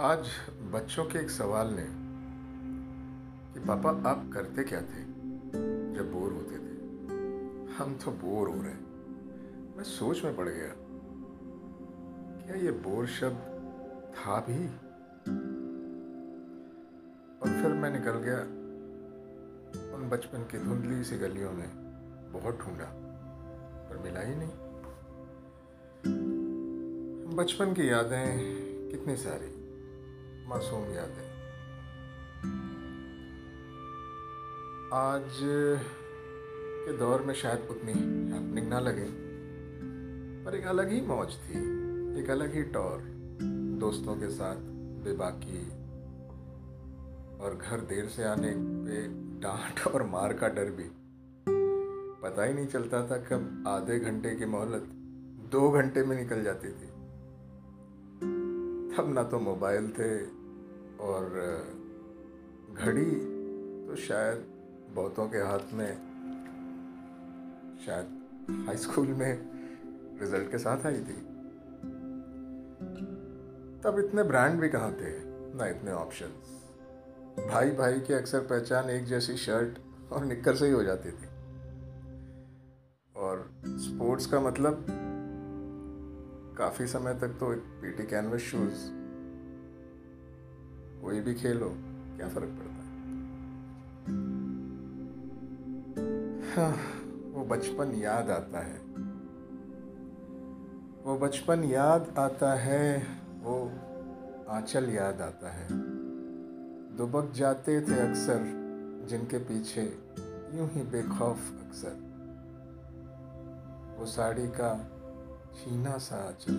[0.00, 0.28] आज
[0.72, 1.86] बच्चों के एक सवाल ने
[3.52, 5.02] कि पापा, आप करते क्या थे
[5.94, 6.76] जब बोर होते थे?
[7.72, 8.74] हम तो बोर हो रहे
[9.76, 10.72] मैं सोच में पड़ गया,
[12.46, 13.36] क्या ये बोर शब्द
[14.16, 14.66] था भी?
[17.40, 18.40] और फिर मैं निकल गया,
[19.96, 21.68] उन बचपन की धुंधली सी गलियों में,
[22.32, 22.90] बहुत ढूंढा,
[23.90, 24.52] पर मिला ही नहीं।
[27.36, 28.38] बचपन की यादें
[28.90, 29.59] कितनी सारी।
[30.50, 31.28] मासूम यादें
[34.92, 35.36] आज
[36.84, 39.06] के दौर में शायद उतनी हैपनिंग ना लगे,
[40.44, 41.58] पर एक अलग ही मौज थी,
[42.20, 43.04] एक अलग ही टौर,
[43.80, 44.56] दोस्तों के साथ
[45.04, 45.60] बेबाकी
[47.38, 49.06] और घर देर से आने पे
[49.40, 50.88] डांट और मार का डर भी।
[52.22, 54.90] पता ही नहीं चलता था कब आधे घंटे की मोहलत
[55.52, 56.90] दो घंटे में निकल जाती थी।
[58.96, 60.10] तब ना तो मोबाइल थे
[61.00, 61.24] और
[62.74, 63.10] घड़ी
[63.86, 64.44] तो शायद
[64.94, 65.92] बहुतों के हाथ में,
[67.86, 69.32] शायद हाई स्कूल में
[70.20, 71.18] रिज़ल्ट के साथ आई थी।
[73.84, 75.12] तब इतने ब्रांड भी कहाँ थे?
[75.54, 76.58] ना इतने ऑप्शंस
[77.50, 79.78] भाई भाई की अक्सर पहचान एक जैसी शर्ट
[80.12, 81.28] और निक्कर से ही हो जाती थी।
[83.16, 84.86] और स्पोर्ट्स का मतलब
[86.58, 88.99] काफ़ी समय तक तो एक पीटी कैनवस शूज़
[91.02, 91.68] कोई भी खेलो
[92.16, 92.90] क्या फ़र्क पड़ता है?
[96.50, 96.76] हाँ,
[97.32, 98.78] वो बचपन याद आता है।
[101.04, 103.06] वो बचपन याद आता है
[103.42, 103.72] वो
[104.48, 105.68] आंचल याद आता है।
[106.96, 108.40] दुबक जाते थे अक्सर
[109.08, 109.82] जिनके पीछे
[110.54, 111.94] यूँ ही बेखौफ अक्सर।
[113.98, 114.72] वो साड़ी का
[115.54, 116.58] छीना सा आंचल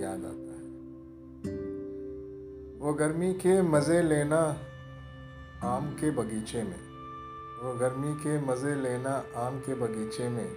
[0.00, 0.45] याद आता
[2.86, 4.60] वो गर्मी के मज़े लेना
[5.62, 6.80] आम के बगीचे में।
[7.62, 10.50] वो गर्मी के मज़े लेना आम के बगीचे में।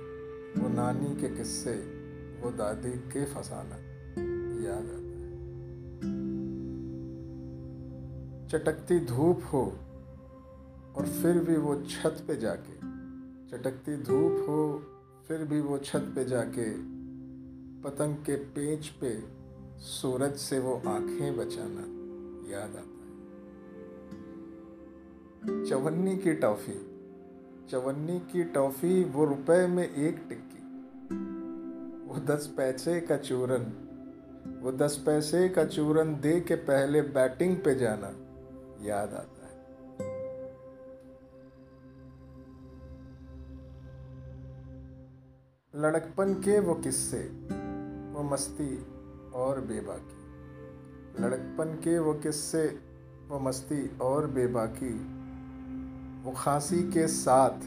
[0.61, 1.71] वो नानी के किस्से,
[2.41, 3.75] वो दादी के फसाना।
[4.67, 5.39] याद आता है।
[8.47, 9.73] चटकती धूप हो,
[10.95, 12.73] और फिर भी वो छत पे जाके।
[13.49, 14.83] चटकती धूप हो,
[15.27, 16.71] फिर भी वो छत पे जाके।
[17.81, 19.23] पतंग के पेच पे
[19.79, 21.98] सूरज से वो आँखें बचाना।
[22.51, 22.89] याद आता है।
[25.65, 26.85] चवन्नी की टॉफी।
[27.69, 30.59] चवन्नी की टॉफी, वो रुपए में एक टिक्की।
[32.07, 33.85] वो दस पैसे का चूरन।
[34.61, 38.07] वो दस पैसे का चूरन दे के पहले बैटिंग पे जाना,
[38.85, 39.39] याद आता है।
[45.75, 47.23] लड़कपन के वो किस्से,
[48.13, 48.77] वो मस्ती
[49.31, 50.28] और बेबाकी।
[51.19, 52.79] लड़कपन के वो किस्से,
[53.29, 55.19] वो मस्ती और बेबाकी,
[56.23, 57.59] वो खांसी के साथ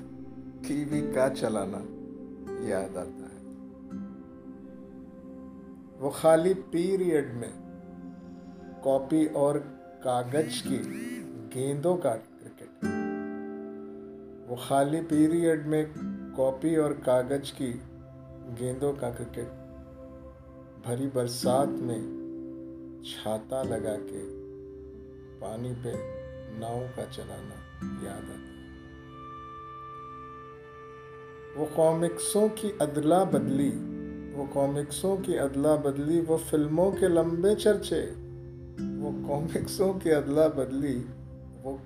[0.69, 1.79] टीवी का चलाना
[2.69, 3.43] याद आता है।
[6.01, 7.53] वो खाली पीरियड में
[8.85, 9.59] कॉपी और
[10.05, 10.79] कागज़ की
[11.55, 12.69] गेंदों का क्रिकेट।
[14.51, 15.93] वो खाली पीरियड में
[16.37, 17.73] कॉपी और कागज़ की
[18.59, 19.49] गेंदों का क्रिकेट।
[20.87, 22.22] भरी बरसात में
[23.05, 24.25] छाता लगा के
[25.41, 25.93] पानी पे
[26.59, 27.55] नाव का चलाना
[28.07, 28.53] याद आता
[31.57, 33.71] वो कॉमिक्सों की अदला बदली,
[34.37, 38.01] वो कॉमिक्सों की अदला बदली, वो फ़िल्मों के लंबे चर्चे,
[38.81, 40.95] वो कॉमिक्सों की अदला बदली,
[41.63, 41.81] वो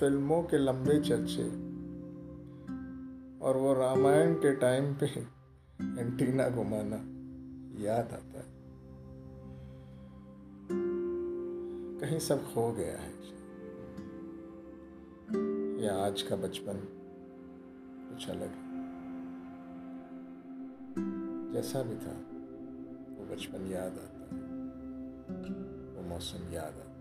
[0.00, 1.44] फ़िल्मों के लंबे चर्चे
[3.46, 5.06] और वो रामायण के टाइम पे
[6.00, 6.96] एंटीना घुमाना
[7.84, 8.61] याद आता है।
[12.02, 13.12] कहीं सब खो गया है।
[15.84, 16.76] या आज का बचपन
[18.10, 18.72] कुछ अलग है।
[21.52, 22.12] जैसा भी था,
[23.16, 24.42] वो बचपन याद आता है,
[25.94, 26.91] वो मौसम याद आता